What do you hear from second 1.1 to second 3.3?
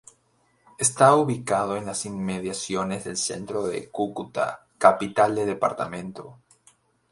ubicado en las inmediaciones del